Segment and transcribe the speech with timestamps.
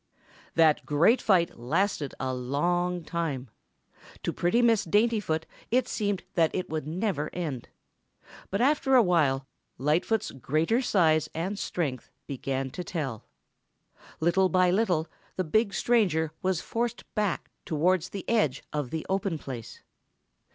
[0.55, 3.51] That great fight lasted a long time.
[4.23, 7.69] To pretty Miss Daintyfoot it seemed that it never would end.
[8.49, 9.45] But after a while
[9.77, 13.27] Lightfoot's greater size and strength began to tell.
[14.19, 19.37] Little by little the big stranger was forced back towards the edge of the open
[19.37, 19.83] place.